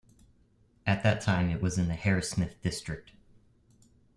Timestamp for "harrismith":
1.93-2.59